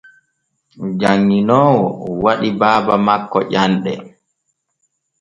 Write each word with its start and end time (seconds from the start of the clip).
Janŋinoowo 0.99 1.85
waɗi 2.23 2.49
baaba 2.59 2.95
makko 3.05 3.39
ƴanɗe. 3.51 3.93